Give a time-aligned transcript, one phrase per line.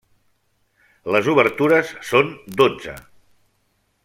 [1.15, 2.97] Les obertures són dotze.